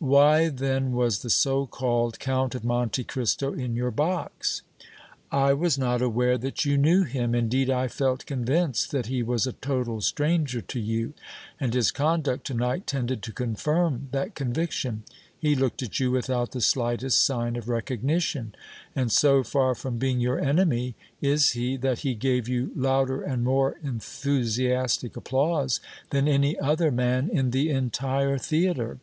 [0.00, 4.62] "Why then was the so called Count of Monte Cristo in your box?"
[5.30, 9.46] "I was not aware that you knew him; indeed, I felt convinced that he was
[9.46, 11.12] a total stranger to you,
[11.60, 15.02] and his conduct to night tended to confirm that conviction.
[15.38, 18.54] He looked at you without the slightest sign of recognition;
[18.94, 23.44] and so far from being your enemy is he that he gave you louder and
[23.44, 29.00] more enthusiastic applause than any other man in the entire theatre."